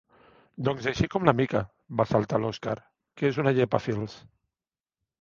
[0.67, 1.61] Doncs així com la Mica
[1.99, 2.77] —va saltar l'Oskar—,
[3.19, 4.21] que és una llepafils.